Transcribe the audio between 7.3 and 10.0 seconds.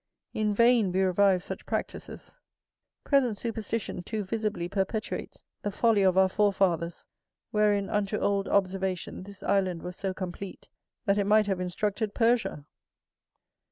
wherein unto old observation this island was